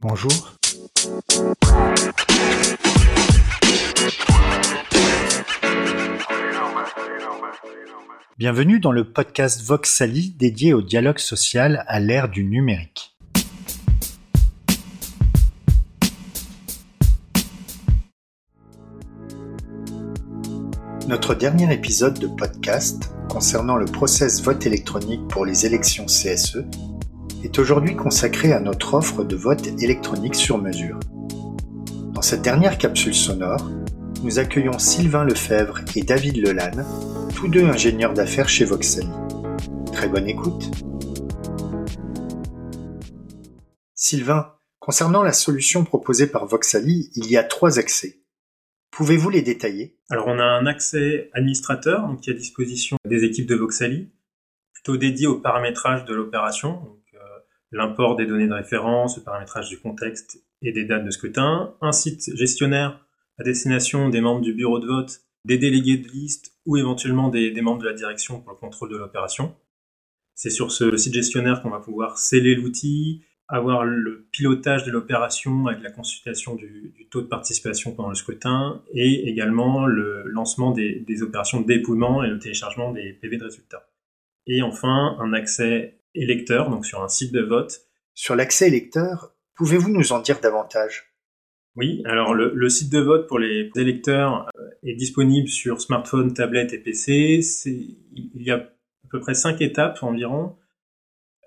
Bonjour. 0.00 0.54
Bienvenue 8.38 8.78
dans 8.78 8.92
le 8.92 9.12
podcast 9.12 9.60
Voxali 9.60 10.30
dédié 10.30 10.72
au 10.72 10.82
dialogue 10.82 11.18
social 11.18 11.84
à 11.88 11.98
l'ère 11.98 12.28
du 12.28 12.44
numérique. 12.44 13.16
Notre 21.08 21.34
dernier 21.34 21.74
épisode 21.74 22.20
de 22.20 22.28
podcast 22.28 23.10
concernant 23.28 23.76
le 23.76 23.86
process 23.86 24.42
vote 24.42 24.64
électronique 24.64 25.26
pour 25.26 25.44
les 25.44 25.66
élections 25.66 26.06
CSE 26.06 26.58
est 27.44 27.58
aujourd'hui 27.58 27.96
consacré 27.96 28.52
à 28.52 28.60
notre 28.60 28.94
offre 28.94 29.24
de 29.24 29.36
vote 29.36 29.66
électronique 29.80 30.34
sur 30.34 30.58
mesure. 30.58 30.98
Dans 32.12 32.22
cette 32.22 32.42
dernière 32.42 32.78
capsule 32.78 33.14
sonore, 33.14 33.70
nous 34.24 34.38
accueillons 34.38 34.78
Sylvain 34.78 35.24
Lefebvre 35.24 35.80
et 35.94 36.02
David 36.02 36.36
Lelanne, 36.36 36.84
tous 37.36 37.48
deux 37.48 37.64
ingénieurs 37.64 38.14
d'affaires 38.14 38.48
chez 38.48 38.64
Voxali. 38.64 39.08
Très 39.92 40.08
bonne 40.08 40.28
écoute. 40.28 40.70
Sylvain, 43.94 44.54
concernant 44.80 45.22
la 45.22 45.32
solution 45.32 45.84
proposée 45.84 46.26
par 46.26 46.46
Voxali, 46.46 47.10
il 47.14 47.30
y 47.30 47.36
a 47.36 47.44
trois 47.44 47.78
accès. 47.78 48.22
Pouvez-vous 48.90 49.30
les 49.30 49.42
détailler? 49.42 49.96
Alors 50.10 50.26
on 50.26 50.40
a 50.40 50.44
un 50.44 50.66
accès 50.66 51.30
administrateur 51.34 52.08
qui 52.20 52.30
est 52.30 52.32
à 52.32 52.36
disposition 52.36 52.96
des 53.06 53.22
équipes 53.22 53.46
de 53.46 53.54
Voxali, 53.54 54.10
plutôt 54.72 54.96
dédié 54.96 55.28
au 55.28 55.38
paramétrage 55.38 56.04
de 56.04 56.14
l'opération, 56.14 56.97
l'import 57.70 58.16
des 58.16 58.26
données 58.26 58.48
de 58.48 58.52
référence, 58.52 59.18
le 59.18 59.24
paramétrage 59.24 59.68
du 59.68 59.78
contexte 59.78 60.42
et 60.62 60.72
des 60.72 60.84
dates 60.84 61.04
de 61.04 61.10
scrutin, 61.10 61.74
un 61.80 61.92
site 61.92 62.34
gestionnaire 62.36 63.04
à 63.38 63.44
destination 63.44 64.08
des 64.08 64.20
membres 64.20 64.40
du 64.40 64.52
bureau 64.52 64.80
de 64.80 64.86
vote, 64.86 65.20
des 65.44 65.58
délégués 65.58 65.98
de 65.98 66.08
liste 66.08 66.58
ou 66.66 66.76
éventuellement 66.76 67.28
des, 67.28 67.52
membres 67.60 67.80
de 67.80 67.86
la 67.86 67.94
direction 67.94 68.40
pour 68.40 68.52
le 68.52 68.58
contrôle 68.58 68.90
de 68.90 68.96
l'opération. 68.96 69.54
C'est 70.34 70.50
sur 70.50 70.72
ce 70.72 70.96
site 70.96 71.14
gestionnaire 71.14 71.62
qu'on 71.62 71.70
va 71.70 71.80
pouvoir 71.80 72.18
sceller 72.18 72.54
l'outil, 72.54 73.22
avoir 73.48 73.84
le 73.84 74.28
pilotage 74.30 74.84
de 74.84 74.90
l'opération 74.90 75.68
avec 75.68 75.82
la 75.82 75.90
consultation 75.90 76.54
du, 76.54 76.92
taux 77.10 77.22
de 77.22 77.26
participation 77.26 77.94
pendant 77.94 78.10
le 78.10 78.14
scrutin 78.14 78.82
et 78.92 79.28
également 79.28 79.86
le 79.86 80.24
lancement 80.26 80.72
des, 80.72 81.00
des 81.00 81.22
opérations 81.22 81.60
de 81.60 81.66
dépouillement 81.66 82.22
et 82.22 82.28
le 82.28 82.38
téléchargement 82.38 82.92
des 82.92 83.14
PV 83.14 83.38
de 83.38 83.44
résultats. 83.44 83.88
Et 84.46 84.62
enfin, 84.62 85.16
un 85.20 85.32
accès 85.32 85.97
électeur, 86.14 86.70
donc 86.70 86.86
sur 86.86 87.02
un 87.02 87.08
site 87.08 87.32
de 87.32 87.42
vote. 87.42 87.80
Sur 88.14 88.36
l'accès 88.36 88.68
électeur, 88.68 89.32
pouvez-vous 89.54 89.90
nous 89.90 90.12
en 90.12 90.20
dire 90.20 90.40
davantage? 90.40 91.08
Oui, 91.76 92.02
alors 92.06 92.34
le, 92.34 92.68
site 92.68 92.90
de 92.90 92.98
vote 92.98 93.28
pour 93.28 93.38
les 93.38 93.70
électeurs 93.76 94.48
euh, 94.58 94.68
est 94.82 94.96
disponible 94.96 95.48
sur 95.48 95.80
smartphone, 95.80 96.34
tablette 96.34 96.72
et 96.72 96.78
PC. 96.78 97.40
Il 98.14 98.42
y 98.42 98.50
a 98.50 98.56
à 98.56 99.08
peu 99.08 99.20
près 99.20 99.34
cinq 99.34 99.60
étapes 99.60 100.02
environ. 100.02 100.56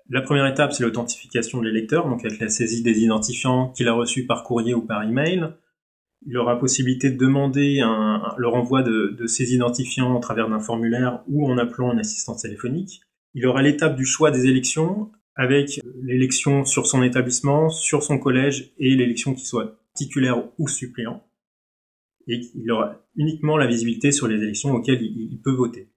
La 0.08 0.22
première 0.22 0.46
étape, 0.46 0.72
c'est 0.72 0.84
l'authentification 0.84 1.60
de 1.60 1.66
l'électeur, 1.66 2.08
donc 2.08 2.24
avec 2.24 2.40
la 2.40 2.48
saisie 2.48 2.82
des 2.82 3.00
identifiants 3.00 3.68
qu'il 3.72 3.88
a 3.88 3.92
reçus 3.92 4.24
par 4.24 4.42
courrier 4.42 4.72
ou 4.72 4.80
par 4.80 5.02
email. 5.02 5.48
Il 6.26 6.38
aura 6.38 6.58
possibilité 6.58 7.10
de 7.10 7.18
demander 7.18 7.82
le 8.36 8.48
renvoi 8.48 8.82
de, 8.82 9.14
de 9.18 9.26
ces 9.26 9.52
identifiants 9.52 10.16
au 10.16 10.20
travers 10.20 10.48
d'un 10.48 10.60
formulaire 10.60 11.22
ou 11.28 11.46
en 11.50 11.58
appelant 11.58 11.92
une 11.92 11.98
assistance 11.98 12.42
téléphonique. 12.42 13.02
Il 13.34 13.46
aura 13.46 13.62
l'étape 13.62 13.96
du 13.96 14.04
choix 14.04 14.30
des 14.30 14.46
élections 14.46 15.10
avec 15.34 15.80
l'élection 16.02 16.64
sur 16.64 16.86
son 16.86 17.02
établissement, 17.02 17.70
sur 17.70 18.02
son 18.02 18.18
collège 18.18 18.72
et 18.78 18.94
l'élection 18.94 19.34
qui 19.34 19.46
soit 19.46 19.78
titulaire 19.94 20.44
ou 20.58 20.68
suppléant. 20.68 21.24
Et 22.28 22.40
il 22.54 22.70
aura 22.70 23.00
uniquement 23.16 23.56
la 23.56 23.66
visibilité 23.66 24.12
sur 24.12 24.28
les 24.28 24.42
élections 24.42 24.72
auxquelles 24.72 25.02
il 25.02 25.40
peut 25.42 25.52
voter. 25.52 25.88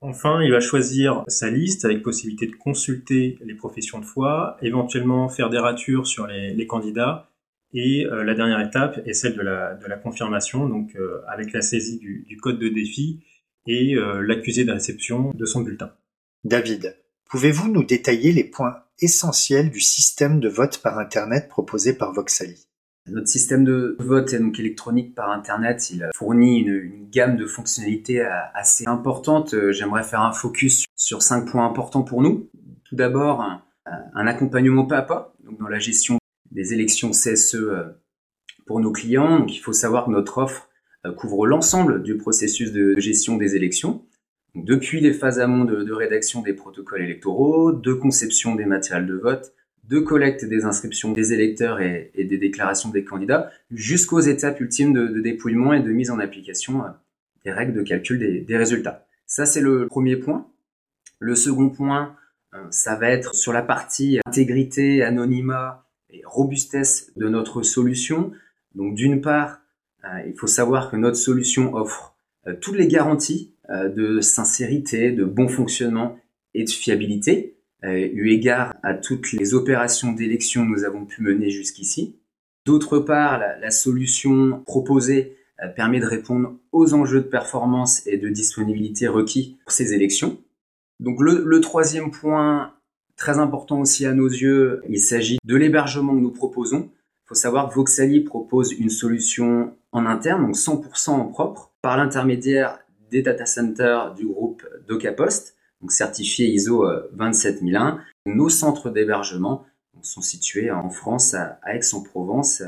Enfin, 0.00 0.42
il 0.42 0.52
va 0.52 0.60
choisir 0.60 1.24
sa 1.26 1.50
liste 1.50 1.84
avec 1.84 2.02
possibilité 2.02 2.46
de 2.46 2.54
consulter 2.54 3.38
les 3.44 3.54
professions 3.54 3.98
de 3.98 4.04
foi, 4.04 4.58
éventuellement 4.60 5.28
faire 5.28 5.48
des 5.48 5.58
ratures 5.58 6.06
sur 6.06 6.26
les, 6.26 6.66
candidats. 6.66 7.30
Et 7.72 8.04
euh, 8.06 8.22
la 8.22 8.34
dernière 8.34 8.60
étape 8.60 9.00
est 9.06 9.14
celle 9.14 9.36
de 9.36 9.42
la, 9.42 9.96
confirmation, 10.02 10.68
donc 10.68 10.94
euh, 10.96 11.22
avec 11.28 11.52
la 11.52 11.62
saisie 11.62 11.98
du, 11.98 12.36
code 12.36 12.58
de 12.58 12.68
défi 12.68 13.24
et 13.66 13.96
euh, 13.96 14.20
l'accusé 14.20 14.64
de 14.64 14.72
réception 14.72 15.32
de 15.34 15.44
son 15.46 15.62
bulletin. 15.62 15.92
David, 16.46 16.96
pouvez-vous 17.28 17.68
nous 17.72 17.82
détailler 17.82 18.30
les 18.30 18.44
points 18.44 18.84
essentiels 19.00 19.68
du 19.68 19.80
système 19.80 20.38
de 20.38 20.48
vote 20.48 20.78
par 20.78 20.96
Internet 21.00 21.48
proposé 21.48 21.92
par 21.92 22.12
Voxali? 22.12 22.68
Notre 23.08 23.26
système 23.26 23.64
de 23.64 23.96
vote 23.98 24.32
donc 24.32 24.60
électronique 24.60 25.16
par 25.16 25.30
Internet, 25.30 25.90
il 25.90 26.08
fournit 26.14 26.60
une, 26.60 27.08
gamme 27.10 27.36
de 27.36 27.46
fonctionnalités 27.46 28.20
euh, 28.20 28.30
assez 28.54 28.86
importante. 28.86 29.54
Euh, 29.54 29.72
j'aimerais 29.72 30.04
faire 30.04 30.20
un 30.20 30.30
focus 30.30 30.84
sur 30.94 31.20
cinq 31.20 31.50
points 31.50 31.66
importants 31.66 32.04
pour 32.04 32.22
nous. 32.22 32.48
Tout 32.84 32.94
d'abord, 32.94 33.42
un, 33.84 34.26
accompagnement 34.28 34.86
pas 34.86 34.98
à 34.98 35.02
pas 35.02 35.34
dans 35.58 35.66
la 35.66 35.80
gestion 35.80 36.18
des 36.52 36.72
élections 36.72 37.10
CSE 37.10 37.56
euh, 37.56 38.00
pour 38.66 38.78
nos 38.78 38.92
clients. 38.92 39.44
Il 39.48 39.58
faut 39.58 39.72
savoir 39.72 40.06
que 40.06 40.10
notre 40.12 40.38
offre 40.38 40.68
couvre 41.16 41.46
l'ensemble 41.46 42.04
du 42.04 42.16
processus 42.16 42.70
de 42.70 42.94
gestion 42.98 43.36
des 43.36 43.56
élections 43.56 44.04
depuis 44.56 45.00
les 45.00 45.12
phases 45.12 45.38
amont 45.38 45.64
de, 45.64 45.92
rédaction 45.92 46.40
des 46.40 46.54
protocoles 46.54 47.02
électoraux, 47.02 47.72
de 47.72 47.92
conception 47.92 48.54
des 48.54 48.64
matériels 48.64 49.06
de 49.06 49.14
vote, 49.14 49.52
de 49.84 49.98
collecte 49.98 50.46
des 50.46 50.64
inscriptions 50.64 51.12
des 51.12 51.34
électeurs 51.34 51.80
et, 51.80 52.10
des 52.16 52.38
déclarations 52.38 52.88
des 52.88 53.04
candidats, 53.04 53.50
jusqu'aux 53.70 54.20
étapes 54.20 54.58
ultimes 54.60 54.94
de, 54.94 55.20
dépouillement 55.20 55.74
et 55.74 55.82
de 55.82 55.92
mise 55.92 56.10
en 56.10 56.18
application 56.18 56.84
euh, 56.84 56.88
des 57.44 57.52
règles 57.52 57.74
de 57.74 57.82
calcul 57.82 58.18
des, 58.18 58.56
résultats. 58.56 59.06
Ça, 59.26 59.44
c'est 59.44 59.60
le 59.60 59.86
premier 59.88 60.16
point. 60.16 60.48
Le 61.18 61.34
second 61.34 61.68
point, 61.68 62.16
euh, 62.54 62.58
ça 62.70 62.96
va 62.96 63.10
être 63.10 63.34
sur 63.34 63.52
la 63.52 63.62
partie 63.62 64.20
intégrité, 64.26 65.02
anonymat 65.02 65.86
et 66.10 66.22
robustesse 66.24 67.12
de 67.16 67.28
notre 67.28 67.62
solution. 67.62 68.32
Donc, 68.74 68.94
d'une 68.94 69.20
part, 69.20 69.60
euh, 70.04 70.22
il 70.26 70.34
faut 70.34 70.46
savoir 70.46 70.90
que 70.90 70.96
notre 70.96 71.18
solution 71.18 71.74
offre 71.74 72.14
toutes 72.60 72.76
les 72.76 72.86
garanties 72.86 73.55
de 73.68 74.20
sincérité, 74.20 75.10
de 75.10 75.24
bon 75.24 75.48
fonctionnement 75.48 76.16
et 76.54 76.64
de 76.64 76.70
fiabilité, 76.70 77.56
euh, 77.84 78.08
eu 78.12 78.30
égard 78.30 78.74
à 78.82 78.94
toutes 78.94 79.32
les 79.32 79.54
opérations 79.54 80.12
d'élection 80.12 80.64
que 80.64 80.70
nous 80.70 80.84
avons 80.84 81.04
pu 81.04 81.22
mener 81.22 81.50
jusqu'ici. 81.50 82.18
D'autre 82.64 82.98
part, 82.98 83.38
la, 83.38 83.70
solution 83.70 84.62
proposée 84.66 85.36
euh, 85.62 85.68
permet 85.68 86.00
de 86.00 86.06
répondre 86.06 86.56
aux 86.72 86.94
enjeux 86.94 87.20
de 87.20 87.28
performance 87.28 88.06
et 88.06 88.16
de 88.16 88.28
disponibilité 88.28 89.06
requis 89.06 89.58
pour 89.62 89.72
ces 89.72 89.92
élections. 89.92 90.38
Donc 90.98 91.20
le, 91.20 91.60
troisième 91.60 92.10
point, 92.10 92.72
très 93.16 93.38
important 93.38 93.80
aussi 93.80 94.06
à 94.06 94.14
nos 94.14 94.28
yeux, 94.28 94.82
il 94.88 94.98
s'agit 94.98 95.38
de 95.44 95.56
l'hébergement 95.56 96.14
que 96.14 96.20
nous 96.20 96.30
proposons. 96.30 96.88
Il 97.24 97.28
faut 97.28 97.34
savoir 97.34 97.68
que 97.68 97.74
Voxali 97.74 98.20
propose 98.20 98.72
une 98.72 98.88
solution 98.88 99.74
en 99.92 100.06
interne, 100.06 100.46
donc 100.46 100.56
100% 100.56 101.10
en 101.10 101.26
propre, 101.26 101.72
par 101.82 101.98
l'intermédiaire 101.98 102.78
des 103.10 103.22
data 103.22 103.46
centers 103.46 104.14
du 104.14 104.26
groupe 104.26 104.66
DocaPost, 104.88 105.56
donc 105.80 105.92
certifié 105.92 106.48
ISO 106.48 106.86
27001. 107.12 107.96
Euh, 107.96 108.00
Nos 108.26 108.48
centres 108.48 108.90
d'hébergement 108.90 109.66
sont 110.02 110.22
situés 110.22 110.70
en 110.70 110.90
France, 110.90 111.34
à 111.34 111.58
Aix-en-Provence 111.66 112.62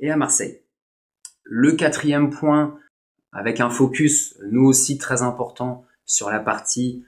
et 0.00 0.10
à 0.10 0.16
Marseille. 0.16 0.60
Le 1.44 1.72
quatrième 1.72 2.30
point, 2.30 2.78
avec 3.32 3.60
un 3.60 3.70
focus, 3.70 4.36
nous 4.50 4.64
aussi 4.64 4.98
très 4.98 5.22
important, 5.22 5.84
sur 6.04 6.30
la 6.30 6.40
partie 6.40 7.04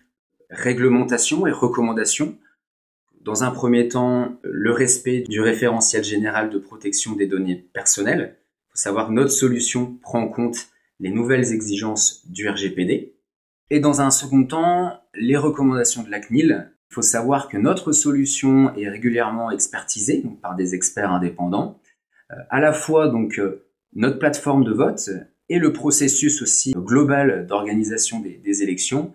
réglementation 0.51 1.47
et 1.47 1.53
recommandation. 1.53 2.39
Dans 3.21 3.43
un 3.43 3.51
premier 3.51 3.89
temps, 3.89 4.39
le 4.43 4.73
respect 4.73 5.23
du 5.23 5.41
référentiel 5.41 6.05
général 6.05 6.51
de 6.51 6.59
protection 6.59 7.13
des 7.13 7.27
données 7.27 7.57
personnelles. 7.73 8.37
Il 8.39 8.71
faut 8.73 8.83
savoir 8.83 9.09
que 9.09 9.13
notre 9.13 9.31
solution 9.31 9.97
prend 10.03 10.23
en 10.23 10.29
compte 10.29 10.69
les 11.01 11.11
nouvelles 11.11 11.53
exigences 11.53 12.27
du 12.29 12.49
RGPD. 12.49 13.15
Et 13.71 13.81
dans 13.81 14.01
un 14.01 14.11
second 14.11 14.45
temps, 14.45 15.01
les 15.15 15.37
recommandations 15.37 16.03
de 16.03 16.11
la 16.11 16.21
CNIL. 16.21 16.71
Il 16.91 16.95
faut 16.95 17.03
savoir 17.03 17.49
que 17.49 17.57
notre 17.57 17.93
solution 17.93 18.75
est 18.77 18.89
régulièrement 18.89 19.51
expertisée 19.51 20.25
par 20.43 20.55
des 20.55 20.75
experts 20.75 21.11
indépendants, 21.11 21.81
euh, 22.31 22.37
à 22.51 22.61
la 22.61 22.73
fois 22.73 23.09
donc 23.09 23.39
euh, 23.39 23.67
notre 23.95 24.19
plateforme 24.19 24.65
de 24.65 24.73
vote 24.73 25.11
et 25.49 25.59
le 25.59 25.73
processus 25.73 26.41
aussi 26.41 26.73
global 26.73 27.47
d'organisation 27.47 28.21
des, 28.21 28.63
élections. 28.63 29.13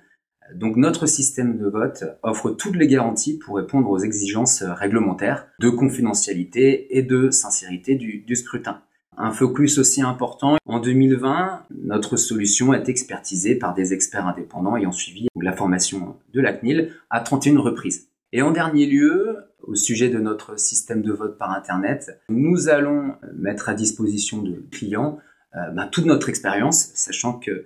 Donc 0.56 0.76
notre 0.76 1.06
système 1.06 1.58
de 1.58 1.68
vote 1.68 2.04
offre 2.22 2.52
toutes 2.52 2.76
les 2.76 2.88
garanties 2.88 3.38
pour 3.38 3.56
répondre 3.56 3.90
aux 3.90 4.00
exigences 4.00 4.64
réglementaires 4.64 5.48
de 5.60 5.70
confidentialité 5.70 6.98
et 6.98 7.02
de 7.02 7.30
sincérité 7.30 7.96
du 7.96 8.36
scrutin. 8.36 8.82
Un 9.22 9.32
focus 9.32 9.78
aussi 9.80 10.02
important. 10.02 10.56
En 10.66 10.80
2020, 10.80 11.66
notre 11.72 12.16
solution 12.16 12.74
est 12.74 12.88
expertisée 12.88 13.56
par 13.56 13.74
des 13.74 13.94
experts 13.94 14.26
indépendants 14.26 14.78
ayant 14.78 14.94
suivi 14.94 15.28
la 15.36 15.52
formation 15.52 16.16
de 16.34 16.40
la 16.40 16.54
CNIL 16.54 16.94
à 17.10 17.20
31 17.20 17.60
reprises. 17.60 18.08
Et 18.32 18.42
en 18.42 18.52
dernier 18.52 18.86
lieu, 18.86 19.36
au 19.64 19.76
sujet 19.76 20.08
de 20.08 20.20
notre 20.20 20.58
système 20.58 21.02
de 21.02 21.12
vote 21.12 21.38
par 21.38 21.52
Internet. 21.52 22.18
Nous 22.30 22.70
allons 22.70 23.14
mettre 23.36 23.68
à 23.68 23.74
disposition 23.74 24.42
de 24.42 24.64
clients 24.72 25.20
ben, 25.54 25.88
toute 25.92 26.06
notre 26.06 26.30
expérience, 26.30 26.92
sachant 26.96 27.40
que 27.40 27.66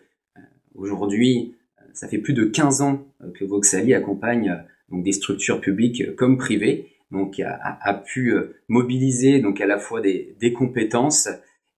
aujourd'hui, 0.73 1.55
ça 1.93 2.07
fait 2.07 2.17
plus 2.17 2.33
de 2.33 2.45
15 2.45 2.81
ans 2.81 3.05
que 3.35 3.45
Voxali 3.45 3.93
accompagne 3.93 4.63
des 4.91 5.11
structures 5.11 5.61
publiques 5.61 6.15
comme 6.15 6.37
privées, 6.37 6.92
donc 7.13 7.39
a, 7.39 7.93
pu 7.93 8.33
mobiliser 8.67 9.39
donc 9.39 9.61
à 9.61 9.65
la 9.65 9.79
fois 9.79 10.01
des, 10.01 10.35
des 10.41 10.51
compétences 10.51 11.29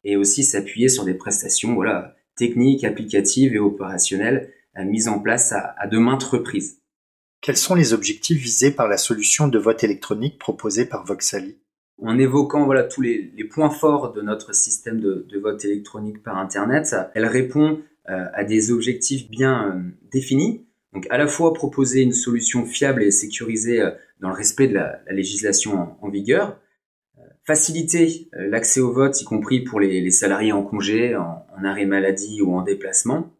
et 0.03 0.15
aussi 0.15 0.43
s'appuyer 0.43 0.89
sur 0.89 1.05
des 1.05 1.13
prestations 1.13 1.75
voilà 1.75 2.15
techniques, 2.35 2.83
applicatives 2.83 3.53
et 3.53 3.59
opérationnelles 3.59 4.51
mises 4.77 5.07
en 5.07 5.19
place 5.19 5.51
à, 5.51 5.75
à 5.77 5.87
de 5.87 5.97
maintes 5.97 6.23
reprises. 6.23 6.79
Quels 7.41 7.57
sont 7.57 7.75
les 7.75 7.93
objectifs 7.93 8.41
visés 8.41 8.71
par 8.71 8.87
la 8.87 8.97
solution 8.97 9.47
de 9.47 9.59
vote 9.59 9.83
électronique 9.83 10.39
proposée 10.39 10.85
par 10.85 11.05
Voxali? 11.05 11.59
En 12.01 12.17
évoquant 12.17 12.65
voilà 12.65 12.83
tous 12.83 13.01
les, 13.01 13.31
les, 13.35 13.43
points 13.43 13.69
forts 13.69 14.13
de 14.13 14.21
notre 14.21 14.53
système 14.53 14.99
de, 14.99 15.25
de, 15.29 15.39
vote 15.39 15.63
électronique 15.63 16.23
par 16.23 16.37
Internet, 16.37 16.95
elle 17.13 17.25
répond 17.25 17.81
euh, 18.09 18.25
à 18.33 18.43
des 18.43 18.71
objectifs 18.71 19.29
bien 19.29 19.69
euh, 19.69 19.81
définis. 20.11 20.64
Donc 20.95 21.05
à 21.09 21.17
la 21.17 21.27
fois 21.27 21.53
proposer 21.53 22.01
une 22.01 22.13
solution 22.13 22.65
fiable 22.65 23.03
et 23.03 23.11
sécurisée 23.11 23.81
euh, 23.81 23.91
dans 24.21 24.29
le 24.29 24.35
respect 24.35 24.69
de 24.69 24.73
la, 24.73 25.01
la 25.05 25.13
législation 25.13 25.95
en, 26.01 26.09
vigueur, 26.09 26.57
faciliter 27.43 28.29
l'accès 28.33 28.79
au 28.79 28.91
vote, 28.91 29.21
y 29.21 29.25
compris 29.25 29.59
pour 29.61 29.79
les, 29.79 30.09
salariés 30.09 30.53
en 30.53 30.63
congé, 30.63 31.15
en, 31.15 31.45
arrêt 31.63 31.85
maladie 31.85 32.41
ou 32.41 32.55
en 32.55 32.61
déplacement, 32.61 33.33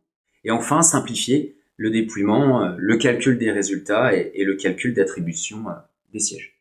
et 0.44 0.52
enfin 0.52 0.82
simplifier 0.82 1.56
le 1.78 1.90
déploiement, 1.92 2.64
euh, 2.64 2.76
le 2.78 2.98
calcul 2.98 3.38
des 3.38 3.52
résultats 3.52 4.14
et, 4.14 4.44
le 4.44 4.56
calcul 4.56 4.94
d'attribution 4.94 5.70
euh, 5.70 5.74
des 6.14 6.20
sièges. 6.20 6.54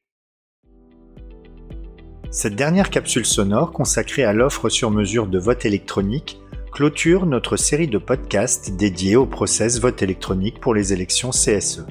Cette 2.30 2.56
dernière 2.56 2.90
capsule 2.90 3.26
sonore 3.26 3.72
consacrée 3.72 4.24
à 4.24 4.32
l'offre 4.32 4.68
sur 4.68 4.90
mesure 4.90 5.28
de 5.28 5.38
vote 5.38 5.64
électronique 5.64 6.40
clôture 6.74 7.24
notre 7.24 7.56
série 7.56 7.86
de 7.86 7.98
podcasts 7.98 8.74
dédiés 8.74 9.14
au 9.14 9.26
process 9.26 9.78
vote 9.78 10.02
électronique 10.02 10.58
pour 10.58 10.74
les 10.74 10.92
élections 10.92 11.30
CSE. 11.30 11.86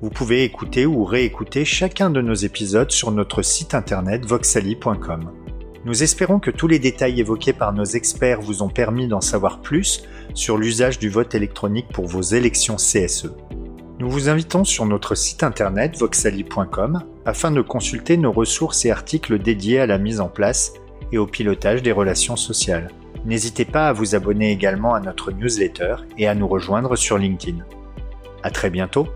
Vous 0.00 0.10
pouvez 0.10 0.44
écouter 0.44 0.86
ou 0.86 1.04
réécouter 1.04 1.64
chacun 1.64 2.08
de 2.08 2.20
nos 2.20 2.34
épisodes 2.34 2.92
sur 2.92 3.10
notre 3.10 3.42
site 3.42 3.74
internet 3.74 4.24
voxali.com. 4.24 5.32
Nous 5.84 6.02
espérons 6.04 6.38
que 6.38 6.52
tous 6.52 6.68
les 6.68 6.78
détails 6.78 7.18
évoqués 7.18 7.52
par 7.52 7.72
nos 7.72 7.84
experts 7.84 8.40
vous 8.40 8.62
ont 8.62 8.68
permis 8.68 9.08
d'en 9.08 9.20
savoir 9.20 9.60
plus 9.60 10.04
sur 10.34 10.56
l'usage 10.56 11.00
du 11.00 11.08
vote 11.08 11.34
électronique 11.34 11.88
pour 11.92 12.06
vos 12.06 12.22
élections 12.22 12.76
CSE. 12.76 13.32
Nous 13.98 14.08
vous 14.08 14.28
invitons 14.28 14.62
sur 14.62 14.86
notre 14.86 15.16
site 15.16 15.42
internet 15.42 15.98
voxali.com 15.98 17.02
afin 17.26 17.50
de 17.50 17.60
consulter 17.60 18.16
nos 18.16 18.30
ressources 18.30 18.84
et 18.84 18.92
articles 18.92 19.40
dédiés 19.40 19.80
à 19.80 19.86
la 19.86 19.98
mise 19.98 20.20
en 20.20 20.28
place 20.28 20.74
et 21.10 21.18
au 21.18 21.26
pilotage 21.26 21.82
des 21.82 21.90
relations 21.90 22.36
sociales. 22.36 22.92
N'hésitez 23.24 23.64
pas 23.64 23.88
à 23.88 23.92
vous 23.92 24.14
abonner 24.14 24.50
également 24.50 24.94
à 24.94 25.00
notre 25.00 25.30
newsletter 25.30 25.96
et 26.16 26.26
à 26.26 26.34
nous 26.34 26.48
rejoindre 26.48 26.96
sur 26.96 27.18
LinkedIn. 27.18 27.58
À 28.42 28.50
très 28.50 28.70
bientôt! 28.70 29.08